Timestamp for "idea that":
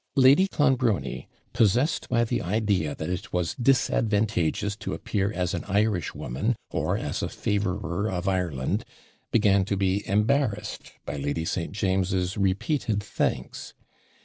2.41-3.07